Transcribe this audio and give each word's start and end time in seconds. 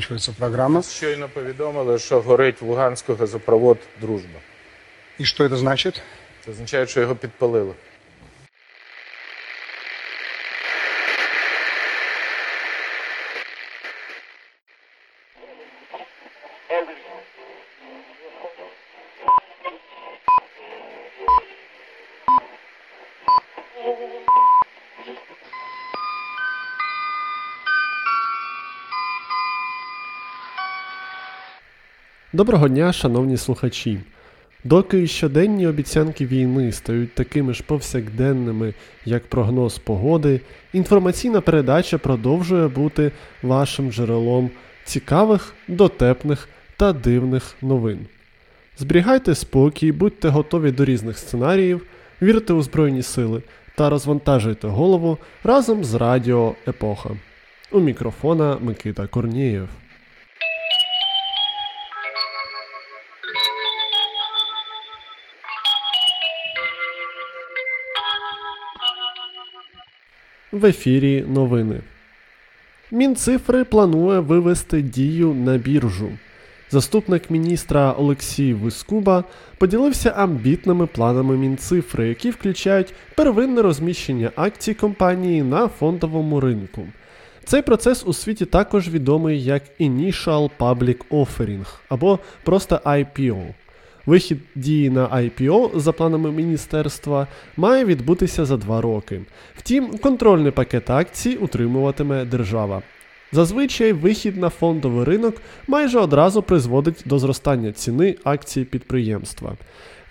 заканчивается 0.00 0.32
програма. 0.32 0.82
Щойно 0.82 1.28
повідомили, 1.28 1.98
що 1.98 2.20
горить 2.20 2.62
Луганський 2.62 3.14
газопровод 3.16 3.78
Дружба. 4.00 4.40
І 5.18 5.24
що 5.24 5.48
це 5.48 5.56
значить? 5.56 6.02
Це 6.44 6.50
означає, 6.50 6.86
що 6.86 7.00
його 7.00 7.16
підпалили. 7.16 7.72
Доброго 32.32 32.68
дня, 32.68 32.92
шановні 32.92 33.36
слухачі. 33.36 34.00
Доки 34.64 35.06
щоденні 35.06 35.66
обіцянки 35.66 36.26
війни 36.26 36.72
стають 36.72 37.14
такими 37.14 37.54
ж 37.54 37.62
повсякденними, 37.62 38.74
як 39.04 39.26
прогноз 39.26 39.78
погоди, 39.78 40.40
інформаційна 40.72 41.40
передача 41.40 41.98
продовжує 41.98 42.68
бути 42.68 43.12
вашим 43.42 43.92
джерелом 43.92 44.50
цікавих, 44.84 45.54
дотепних 45.68 46.48
та 46.76 46.92
дивних 46.92 47.54
новин. 47.62 48.06
Зберігайте 48.78 49.34
спокій, 49.34 49.92
будьте 49.92 50.28
готові 50.28 50.70
до 50.70 50.84
різних 50.84 51.18
сценаріїв, 51.18 51.86
вірте 52.22 52.52
у 52.52 52.62
Збройні 52.62 53.02
сили 53.02 53.42
та 53.76 53.90
розвантажуйте 53.90 54.68
голову 54.68 55.18
разом 55.44 55.84
з 55.84 55.94
Радіо 55.94 56.54
Епоха. 56.68 57.10
У 57.72 57.80
мікрофона 57.80 58.56
Микита 58.60 59.06
Корнієв. 59.06 59.68
В 70.52 70.66
ефірі 70.66 71.24
новини. 71.28 71.80
Мінцифри 72.90 73.64
планує 73.64 74.20
вивести 74.20 74.82
дію 74.82 75.34
на 75.34 75.58
біржу. 75.58 76.10
Заступник 76.70 77.30
міністра 77.30 77.92
Олексій 77.92 78.54
Вискуба 78.54 79.24
поділився 79.58 80.10
амбітними 80.10 80.86
планами 80.86 81.36
Мінцифри, 81.36 82.08
які 82.08 82.30
включають 82.30 82.94
первинне 83.16 83.62
розміщення 83.62 84.30
акцій 84.36 84.74
компанії 84.74 85.42
на 85.42 85.68
фондовому 85.68 86.40
ринку. 86.40 86.86
Цей 87.44 87.62
процес 87.62 88.06
у 88.06 88.12
світі 88.12 88.46
також 88.46 88.88
відомий 88.88 89.44
як 89.44 89.62
Initial 89.80 90.50
Public 90.58 90.98
Offering 91.10 91.66
або 91.88 92.18
просто 92.44 92.80
IPO. 92.84 93.46
Вихід 94.06 94.38
дії 94.54 94.90
на 94.90 95.08
IPO 95.08 95.78
за 95.78 95.92
планами 95.92 96.32
міністерства 96.32 97.26
має 97.56 97.84
відбутися 97.84 98.44
за 98.44 98.56
два 98.56 98.80
роки. 98.80 99.20
Втім, 99.56 99.98
контрольний 99.98 100.52
пакет 100.52 100.90
акцій 100.90 101.36
утримуватиме 101.36 102.24
держава. 102.24 102.82
Зазвичай 103.32 103.92
вихід 103.92 104.36
на 104.36 104.48
фондовий 104.48 105.04
ринок 105.04 105.34
майже 105.66 105.98
одразу 105.98 106.42
призводить 106.42 107.02
до 107.04 107.18
зростання 107.18 107.72
ціни 107.72 108.16
акцій 108.24 108.64
підприємства. 108.64 109.56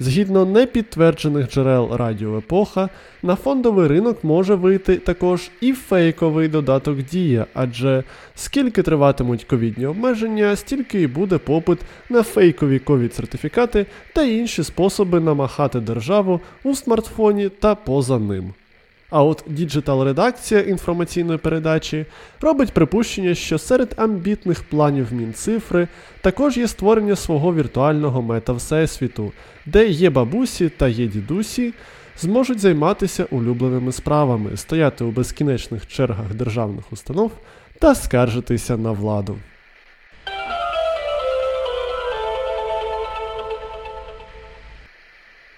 Згідно 0.02 0.46
непідтверджених 0.46 1.52
джерел 1.52 1.90
Радіо 1.96 2.38
Епоха, 2.38 2.90
на 3.24 3.36
фондовий 3.36 3.88
ринок 3.88 4.24
може 4.24 4.56
вийти 4.56 4.96
також 4.96 5.52
і 5.62 5.74
фейковий 5.74 6.48
додаток 6.48 6.98
Дія, 7.02 7.46
адже 7.54 8.04
скільки 8.36 8.84
триватимуть 8.84 9.44
ковідні 9.44 9.86
обмеження, 9.86 10.56
стільки 10.56 11.02
і 11.02 11.08
буде 11.08 11.38
попит 11.38 11.80
на 12.10 12.24
фейкові 12.24 12.80
ковід-сертифікати 12.80 13.86
та 14.14 14.24
інші 14.24 14.64
способи 14.64 15.20
намахати 15.20 15.80
державу 15.80 16.42
у 16.64 16.76
смартфоні 16.76 17.50
та 17.50 17.76
поза 17.76 18.20
ним. 18.20 18.54
А 19.10 19.24
от 19.24 19.44
діджитал-редакція 19.48 20.62
інформаційної 20.62 21.38
передачі 21.38 22.06
робить 22.42 22.72
припущення, 22.72 23.36
що 23.36 23.58
серед 23.58 23.94
амбітних 23.98 24.64
планів 24.64 25.14
Мінцифри 25.14 25.88
також 26.22 26.58
є 26.58 26.68
створення 26.68 27.16
свого 27.16 27.54
віртуального 27.54 28.22
мета-всесвіту, 28.22 29.32
де 29.66 29.88
є 29.88 30.10
бабусі 30.10 30.70
та 30.70 30.88
є 30.88 31.08
дідусі, 31.08 31.74
зможуть 32.20 32.60
займатися 32.60 33.26
улюбленими 33.32 33.92
справами, 33.92 34.58
стояти 34.58 35.04
у 35.04 35.12
безкінечних 35.12 35.88
чергах 35.88 36.34
державних 36.34 36.94
установ 36.94 37.32
та 37.80 37.96
скаржитися 37.96 38.78
на 38.78 38.92
владу. 38.92 39.36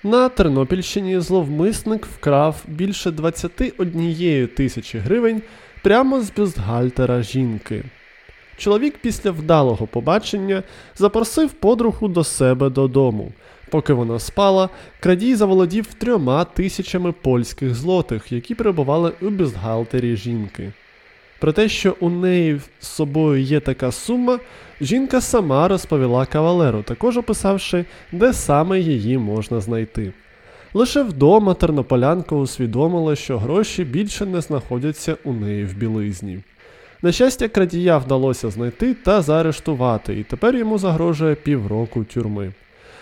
На 0.04 0.30
Тернопільщині 0.30 1.20
зловмисник 1.20 2.06
вкрав 2.06 2.64
більше 2.68 3.12
21 3.12 4.48
тисячі 4.48 5.00
гривень 5.00 5.42
прямо 5.84 6.22
з 6.22 6.32
бюстгальтера 6.32 7.22
жінки. 7.22 7.84
Чоловік 8.58 8.98
після 9.02 9.32
вдалого 9.32 9.88
побачення 9.88 10.64
запросив 10.96 11.50
подругу 11.50 12.08
до 12.08 12.24
себе 12.24 12.70
додому. 12.70 13.32
Поки 13.70 13.94
вона 13.94 14.20
спала, 14.20 14.70
крадій 15.00 15.36
заволодів 15.36 15.94
трьома 15.94 16.46
тисячами 16.46 17.12
польських 17.12 17.76
злотих, 17.76 18.32
які 18.32 18.56
перебували 18.56 19.12
у 19.22 19.30
бюстгальтері 19.30 20.16
жінки. 20.16 20.74
Про 21.42 21.52
те, 21.52 21.70
що 21.70 21.96
у 22.00 22.10
неї 22.10 22.62
з 22.80 22.88
собою 22.88 23.42
є 23.42 23.60
така 23.60 23.92
сума, 23.92 24.40
жінка 24.82 25.22
сама 25.22 25.68
розповіла 25.68 26.26
кавалеру, 26.26 26.84
також 26.84 27.18
описавши, 27.18 27.86
де 28.12 28.34
саме 28.34 28.80
її 28.80 29.18
можна 29.18 29.62
знайти. 29.62 30.14
Лише 30.74 31.04
вдома 31.04 31.54
тернополянка 31.54 32.36
усвідомила, 32.36 33.16
що 33.16 33.38
гроші 33.38 33.84
більше 33.84 34.26
не 34.26 34.42
знаходяться 34.42 35.18
у 35.24 35.34
неї 35.34 35.66
в 35.66 35.78
білизні. 35.78 36.40
На 37.02 37.12
щастя, 37.12 37.48
крадія 37.48 37.98
вдалося 37.98 38.50
знайти 38.50 38.94
та 38.94 39.22
заарештувати, 39.22 40.20
і 40.20 40.24
тепер 40.24 40.56
йому 40.56 40.78
загрожує 40.78 41.36
півроку 41.36 42.04
тюрми. 42.04 42.52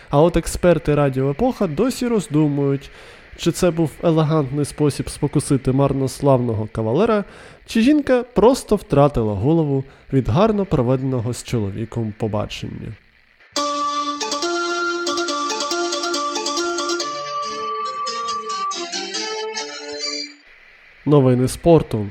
А 0.09 0.21
от 0.21 0.37
експерти 0.37 0.95
Радіо 0.95 1.29
Епоха 1.31 1.67
досі 1.67 2.07
роздумують, 2.07 2.91
чи 3.39 3.51
це 3.51 3.71
був 3.71 3.91
елегантний 4.03 4.65
спосіб 4.65 5.09
спокусити 5.09 5.71
марнославного 5.71 6.67
кавалера, 6.71 7.23
чи 7.65 7.81
жінка 7.81 8.23
просто 8.33 8.75
втратила 8.75 9.33
голову 9.33 9.83
від 10.13 10.29
гарно 10.29 10.65
проведеного 10.65 11.33
з 11.33 11.43
чоловіком 11.43 12.13
побачення. 12.17 12.93
Новини 21.05 21.47
спорту. 21.47 22.07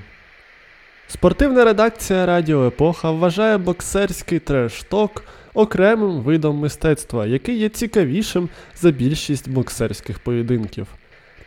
Спортивна 1.08 1.64
редакція 1.64 2.26
Радіо 2.26 2.66
Епоха 2.66 3.10
вважає 3.10 3.58
боксерський 3.58 4.38
треш-ток 4.38 5.24
окремим 5.54 6.20
видом 6.20 6.56
мистецтва, 6.56 7.26
який 7.26 7.58
є 7.58 7.68
цікавішим 7.68 8.48
за 8.76 8.90
більшість 8.90 9.50
боксерських 9.50 10.18
поєдинків. 10.18 10.86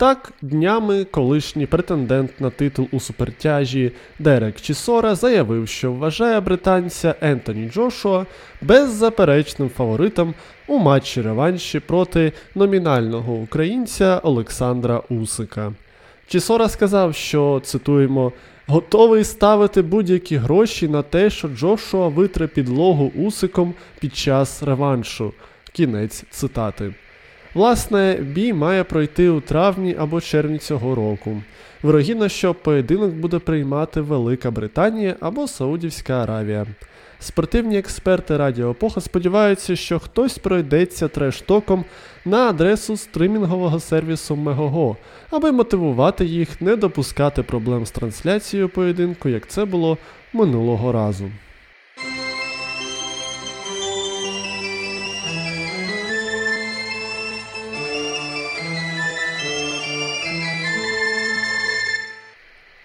Так, 0.02 0.34
днями 0.42 1.04
колишній 1.04 1.66
претендент 1.66 2.42
на 2.42 2.50
титул 2.50 2.88
у 2.92 3.00
супертяжі 3.00 3.92
Дерек 4.20 4.62
Чісора 4.62 5.16
заявив, 5.16 5.68
що 5.68 5.92
вважає 5.92 6.40
британця 6.40 7.16
Ентоні 7.22 7.70
Джошуа 7.70 8.26
беззаперечним 8.62 9.70
фаворитом 9.70 10.34
у 10.68 10.80
матчі 10.80 11.22
реванші 11.22 11.80
проти 11.80 12.32
номінального 12.56 13.34
українця 13.34 14.18
Олександра 14.24 15.02
Усика. 15.10 15.74
Чісора 16.28 16.70
сказав, 16.70 17.16
що 17.16 17.62
цитуємо. 17.64 18.32
Готовий 18.68 19.24
ставити 19.24 19.82
будь-які 19.82 20.38
гроші 20.38 20.88
на 20.88 21.02
те, 21.02 21.30
що 21.30 21.48
Джошуа 21.48 22.08
витре 22.08 22.48
підлогу 22.48 23.12
усиком 23.16 23.74
під 24.00 24.16
час 24.16 24.64
реваншу. 24.64 25.34
Кінець 25.74 26.24
цитати. 26.32 26.94
Власне, 27.54 28.18
бій 28.22 28.54
має 28.54 28.84
пройти 28.84 29.30
у 29.30 29.42
травні 29.42 29.96
або 30.00 30.22
червні 30.22 30.58
цього 30.58 30.96
року. 30.96 31.42
Вирогідно, 31.84 32.30
що 32.30 32.54
поєдинок 32.54 33.12
буде 33.12 33.40
приймати 33.40 34.02
Велика 34.02 34.52
Британія 34.52 35.16
або 35.20 35.48
Саудівська 35.48 36.24
Аравія. 36.24 36.66
Спортивні 37.20 37.78
експерти 37.78 38.38
Радіо 38.38 38.72
Епоха 38.72 39.02
сподіваються, 39.02 39.76
що 39.76 40.00
хтось 40.00 40.38
пройдеться 40.38 41.08
трештоком 41.08 41.86
на 42.26 42.38
адресу 42.50 42.98
стримінгового 42.98 43.80
сервісу 43.80 44.36
Мегого, 44.36 44.98
аби 45.30 45.52
мотивувати 45.52 46.26
їх 46.26 46.62
не 46.62 46.76
допускати 46.76 47.44
проблем 47.44 47.86
з 47.86 47.92
трансляцією 47.92 48.70
поєдинку, 48.70 49.30
як 49.30 49.48
це 49.48 49.66
було 49.66 49.98
минулого 50.34 50.92
разу. 50.92 51.32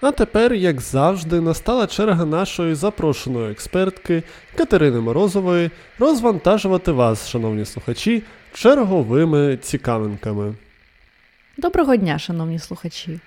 А 0.06 0.12
тепер, 0.12 0.54
як 0.54 0.80
завжди, 0.80 1.40
настала 1.40 1.86
черга 1.86 2.24
нашої 2.24 2.74
запрошеної 2.74 3.52
експертки 3.52 4.22
Катерини 4.56 5.00
Морозової 5.00 5.70
розвантажувати 5.98 6.92
вас, 6.92 7.28
шановні 7.28 7.64
слухачі, 7.64 8.22
черговими 8.54 9.56
цікавинками. 9.56 10.54
Доброго 11.56 11.96
дня, 11.96 12.18
шановні 12.18 12.58
слухачі. 12.58 13.20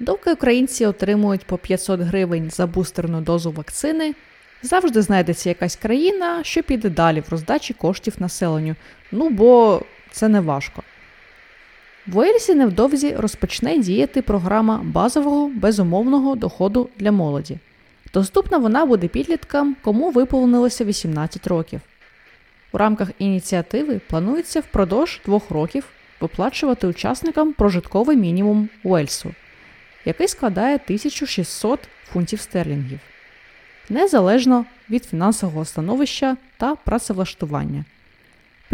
Доки 0.00 0.32
українці 0.32 0.86
отримують 0.86 1.46
по 1.46 1.58
500 1.58 2.00
гривень 2.00 2.50
за 2.50 2.66
бустерну 2.66 3.20
дозу 3.20 3.50
вакцини, 3.50 4.14
завжди 4.62 5.02
знайдеться 5.02 5.48
якась 5.48 5.76
країна, 5.76 6.44
що 6.44 6.62
піде 6.62 6.90
далі 6.90 7.20
в 7.20 7.30
роздачі 7.30 7.74
коштів 7.74 8.14
населенню. 8.18 8.76
Ну 9.12 9.30
бо 9.30 9.82
це 10.10 10.28
не 10.28 10.40
важко. 10.40 10.82
В 12.06 12.18
Уельсі 12.18 12.54
невдовзі 12.54 13.16
розпочне 13.16 13.78
діяти 13.78 14.22
програма 14.22 14.80
базового 14.84 15.48
безумовного 15.48 16.34
доходу 16.34 16.88
для 16.98 17.12
молоді. 17.12 17.58
Доступна 18.14 18.58
вона 18.58 18.86
буде 18.86 19.08
підліткам, 19.08 19.76
кому 19.82 20.10
виповнилося 20.10 20.84
18 20.84 21.46
років. 21.46 21.80
У 22.72 22.78
рамках 22.78 23.08
ініціативи 23.18 24.00
планується 24.08 24.60
впродовж 24.60 25.20
двох 25.24 25.50
років 25.50 25.84
виплачувати 26.20 26.86
учасникам 26.86 27.52
прожитковий 27.52 28.16
мінімум 28.16 28.68
Уельсу, 28.82 29.34
який 30.04 30.28
складає 30.28 30.74
1600 30.74 31.80
фунтів 32.12 32.40
стерлінгів, 32.40 33.00
незалежно 33.88 34.64
від 34.90 35.04
фінансового 35.04 35.64
становища 35.64 36.36
та 36.56 36.74
працевлаштування. 36.74 37.84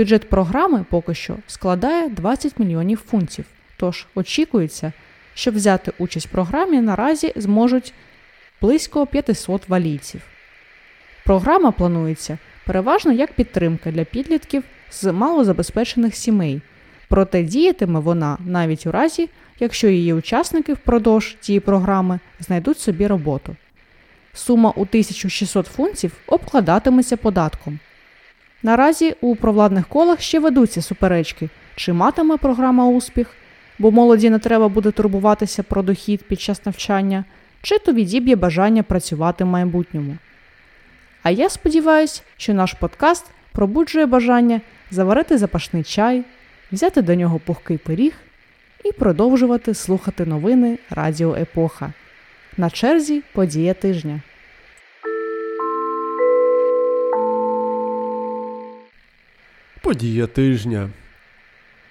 Бюджет 0.00 0.28
програми 0.28 0.84
поки 0.90 1.14
що 1.14 1.36
складає 1.46 2.08
20 2.08 2.58
мільйонів 2.58 3.02
фунтів, 3.10 3.44
тож 3.76 4.06
очікується, 4.14 4.92
що 5.34 5.50
взяти 5.50 5.92
участь 5.98 6.26
в 6.26 6.30
програмі 6.30 6.80
наразі 6.80 7.32
зможуть 7.36 7.92
близько 8.60 9.06
500 9.06 9.68
валійців. 9.68 10.20
Програма 11.24 11.70
планується 11.70 12.38
переважно 12.66 13.12
як 13.12 13.32
підтримка 13.32 13.90
для 13.90 14.04
підлітків 14.04 14.64
з 14.90 15.12
малозабезпечених 15.12 16.16
сімей, 16.16 16.60
проте 17.08 17.42
діятиме 17.42 18.00
вона 18.00 18.38
навіть 18.46 18.86
у 18.86 18.92
разі, 18.92 19.28
якщо 19.58 19.88
її 19.88 20.12
учасники 20.12 20.74
впродовж 20.74 21.36
цієї 21.40 21.60
програми 21.60 22.20
знайдуть 22.38 22.78
собі 22.78 23.06
роботу. 23.06 23.56
Сума 24.34 24.70
у 24.76 24.82
1600 24.82 25.66
фунтів 25.66 26.12
обкладатиметься 26.26 27.16
податком. 27.16 27.78
Наразі 28.62 29.14
у 29.20 29.36
провладних 29.36 29.88
колах 29.88 30.20
ще 30.20 30.40
ведуться 30.40 30.82
суперечки, 30.82 31.48
чи 31.76 31.92
матиме 31.92 32.36
програма 32.36 32.86
успіх, 32.86 33.34
бо 33.78 33.90
молоді 33.90 34.30
не 34.30 34.38
треба 34.38 34.68
буде 34.68 34.90
турбуватися 34.90 35.62
про 35.62 35.82
дохід 35.82 36.22
під 36.22 36.40
час 36.40 36.66
навчання, 36.66 37.24
чи 37.62 37.78
то 37.78 37.92
відіб'є 37.92 38.36
бажання 38.36 38.82
працювати 38.82 39.44
в 39.44 39.46
майбутньому. 39.46 40.16
А 41.22 41.30
я 41.30 41.50
сподіваюся, 41.50 42.22
що 42.36 42.54
наш 42.54 42.72
подкаст 42.72 43.26
пробуджує 43.52 44.06
бажання 44.06 44.60
заварити 44.90 45.38
запашний 45.38 45.82
чай, 45.82 46.24
взяти 46.72 47.02
до 47.02 47.14
нього 47.14 47.38
пухкий 47.38 47.78
пиріг 47.78 48.12
і 48.84 48.92
продовжувати 48.92 49.74
слухати 49.74 50.26
новини 50.26 50.78
Радіо 50.90 51.36
Епоха. 51.36 51.92
На 52.56 52.70
черзі 52.70 53.22
подія 53.32 53.74
тижня. 53.74 54.20
Подія 59.90 60.26
тижня. 60.26 60.90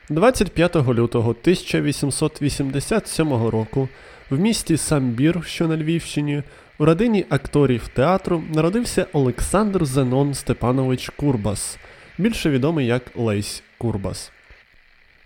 25 0.10 0.76
лютого 0.76 1.30
1887 1.30 3.34
року 3.34 3.90
в 4.30 4.40
місті 4.40 4.78
Самбір, 4.78 5.44
що 5.46 5.68
на 5.68 5.78
Львівщині, 5.78 6.44
у 6.78 6.86
родині 6.86 7.26
акторів 7.30 7.88
театру 7.88 8.44
народився 8.54 9.06
Олександр 9.14 9.86
Зенон 9.86 10.34
Степанович 10.34 11.10
Курбас, 11.10 11.78
більше 12.18 12.50
відомий 12.50 12.88
як 12.88 13.04
Лесь 13.16 13.64
Курбас. 13.78 14.32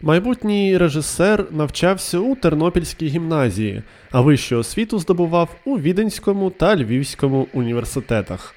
Майбутній 0.01 0.77
режисер 0.77 1.45
навчався 1.51 2.19
у 2.19 2.35
Тернопільській 2.35 3.07
гімназії, 3.07 3.83
а 4.11 4.21
вищу 4.21 4.57
освіту 4.57 4.99
здобував 4.99 5.55
у 5.65 5.79
Віденському 5.79 6.49
та 6.49 6.75
Львівському 6.75 7.47
університетах. 7.53 8.55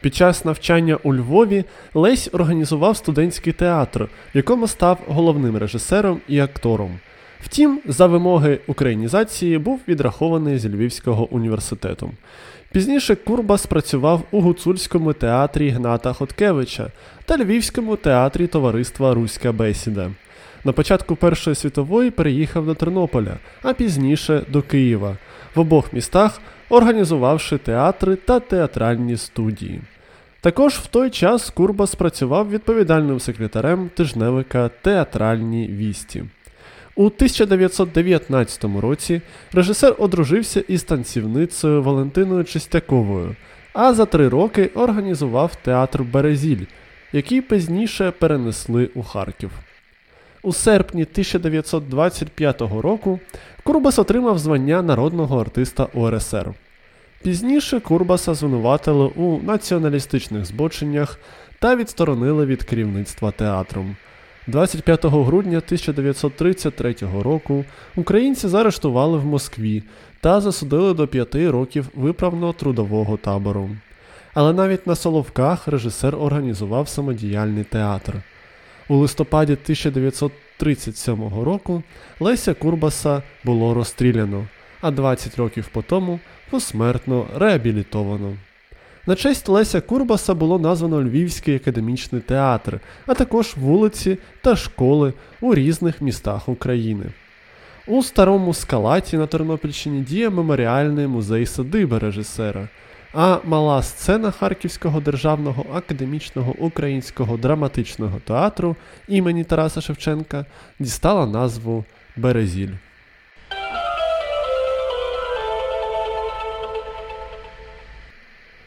Під 0.00 0.14
час 0.14 0.44
навчання 0.44 0.98
у 1.02 1.14
Львові 1.14 1.64
Лесь 1.94 2.30
організував 2.32 2.96
студентський 2.96 3.52
театр, 3.52 4.08
в 4.34 4.36
якому 4.36 4.68
став 4.68 4.98
головним 5.06 5.56
режисером 5.56 6.20
і 6.28 6.40
актором. 6.40 6.98
Втім, 7.40 7.80
за 7.86 8.06
вимоги 8.06 8.58
українізації 8.66 9.58
був 9.58 9.80
відрахований 9.88 10.58
з 10.58 10.66
Львівського 10.66 11.28
університету. 11.30 12.10
Пізніше 12.72 13.14
Курбас 13.14 13.66
працював 13.66 14.22
у 14.30 14.40
гуцульському 14.40 15.12
театрі 15.12 15.70
Гната 15.70 16.12
Хоткевича 16.12 16.86
та 17.24 17.36
Львівському 17.36 17.96
театрі 17.96 18.46
товариства 18.46 19.14
Руська 19.14 19.52
Бесіда. 19.52 20.10
На 20.64 20.72
початку 20.72 21.16
Першої 21.16 21.56
світової 21.56 22.10
переїхав 22.10 22.66
до 22.66 22.74
Тернополя, 22.74 23.38
а 23.62 23.72
пізніше 23.72 24.42
до 24.48 24.62
Києва, 24.62 25.16
в 25.54 25.60
обох 25.60 25.92
містах 25.92 26.40
організувавши 26.68 27.58
театри 27.58 28.16
та 28.16 28.40
театральні 28.40 29.16
студії. 29.16 29.80
Також 30.40 30.74
в 30.74 30.86
той 30.86 31.10
час 31.10 31.50
Курбас 31.50 31.94
працював 31.94 32.50
відповідальним 32.50 33.20
секретарем 33.20 33.90
тижневика 33.94 34.70
Театральні 34.82 35.66
вісті. 35.66 36.24
У 36.96 37.06
1919 37.06 38.64
році 38.64 39.20
режисер 39.52 39.94
одружився 39.98 40.60
із 40.60 40.82
танцівницею 40.82 41.82
Валентиною 41.82 42.44
Чистяковою, 42.44 43.36
а 43.72 43.94
за 43.94 44.06
три 44.06 44.28
роки 44.28 44.70
організував 44.74 45.56
театр 45.62 46.02
Березіль, 46.02 46.64
який 47.12 47.40
пізніше 47.40 48.10
перенесли 48.10 48.90
у 48.94 49.02
Харків. 49.02 49.50
У 50.42 50.52
серпні 50.52 51.02
1925 51.02 52.60
року 52.60 53.20
Курбас 53.62 53.98
отримав 53.98 54.38
звання 54.38 54.82
народного 54.82 55.40
артиста 55.40 55.88
УРСР. 55.94 56.54
Пізніше 57.22 57.80
Курбаса 57.80 58.34
звинуватили 58.34 59.06
у 59.06 59.42
націоналістичних 59.42 60.44
збоченнях 60.44 61.18
та 61.58 61.76
відсторонили 61.76 62.46
від 62.46 62.62
керівництва 62.62 63.30
театром. 63.30 63.96
25 64.46 65.04
грудня 65.04 65.58
1933 65.58 66.94
року 67.22 67.64
українці 67.96 68.48
заарештували 68.48 69.18
в 69.18 69.24
Москві 69.26 69.82
та 70.20 70.40
засудили 70.40 70.94
до 70.94 71.06
п'яти 71.06 71.50
років 71.50 71.88
виправно-трудового 71.96 73.18
табору. 73.18 73.70
Але 74.34 74.52
навіть 74.52 74.86
на 74.86 74.96
Соловках 74.96 75.68
режисер 75.68 76.16
організував 76.16 76.88
самодіяльний 76.88 77.64
театр. 77.64 78.22
У 78.90 78.96
листопаді 78.96 79.52
1937 79.52 81.28
року 81.44 81.82
Леся 82.20 82.54
Курбаса 82.54 83.22
було 83.44 83.74
розстріляно, 83.74 84.46
а 84.80 84.90
20 84.90 85.36
років 85.36 85.68
по 85.72 85.82
тому 85.82 86.20
посмертно 86.50 87.26
реабілітовано. 87.36 88.36
На 89.06 89.14
честь 89.14 89.48
Леся 89.48 89.80
Курбаса 89.80 90.34
було 90.34 90.58
названо 90.58 91.02
Львівський 91.02 91.56
академічний 91.56 92.20
театр, 92.20 92.80
а 93.06 93.14
також 93.14 93.54
вулиці 93.56 94.18
та 94.42 94.56
школи 94.56 95.12
у 95.40 95.54
різних 95.54 96.00
містах 96.00 96.48
України. 96.48 97.04
У 97.86 98.02
старому 98.02 98.54
скалаті 98.54 99.16
на 99.16 99.26
Тернопільщині 99.26 100.00
діє 100.00 100.30
меморіальний 100.30 101.06
музей 101.06 101.46
садиби 101.46 101.98
режисера, 101.98 102.68
а 103.12 103.38
мала 103.44 103.82
сцена 103.82 104.30
Харківського 104.30 105.00
державного 105.00 105.66
академічного 105.74 106.54
українського 106.58 107.36
драматичного 107.36 108.20
театру 108.24 108.76
імені 109.08 109.44
Тараса 109.44 109.80
Шевченка 109.80 110.46
дістала 110.78 111.26
назву 111.26 111.84
Березіль. 112.16 112.72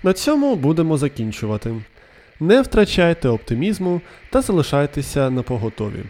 На 0.04 0.14
цьому 0.14 0.56
будемо 0.56 0.98
закінчувати. 0.98 1.74
Не 2.40 2.62
втрачайте 2.62 3.30
оптимізму 3.30 4.02
та 4.30 4.42
залишайтеся 4.42 5.30
на 5.30 5.44
поготові. 5.44 6.04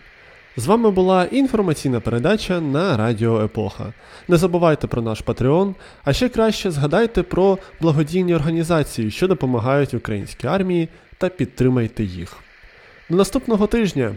З 0.58 0.68
вами 0.68 0.92
була 0.92 1.26
інформаційна 1.26 2.00
передача 2.00 2.62
на 2.62 2.98
Радіо 2.98 3.44
Епоха. 3.44 3.94
Не 4.28 4.38
забувайте 4.38 4.88
про 4.88 5.02
наш 5.02 5.22
Патреон, 5.22 5.76
а 6.04 6.14
ще 6.14 6.30
краще 6.30 6.72
згадайте 6.72 7.24
про 7.24 7.58
благодійні 7.82 8.36
організації, 8.36 9.12
що 9.12 9.28
допомагають 9.28 9.94
українській 9.94 10.48
армії, 10.48 10.90
та 11.18 11.30
підтримайте 11.30 12.04
їх. 12.04 12.38
До 13.10 13.16
наступного 13.16 13.68
тижня! 13.68 14.16